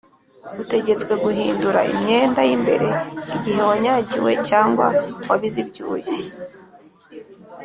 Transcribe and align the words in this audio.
Utegetswe 0.61 1.13
guhindura 1.23 1.79
imyenda 1.93 2.41
y’imbere 2.49 2.89
igihe 3.35 3.59
wanyagiwe 3.69 4.31
cyangwa 4.49 4.85
wabize 5.27 5.57
ibyuya 5.63 6.07